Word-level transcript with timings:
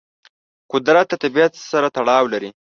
قدرت 0.71 1.05
د 1.09 1.13
طبیعت 1.23 1.53
سره 1.71 1.87
تړاو 1.95 2.25
لري. 2.33 2.49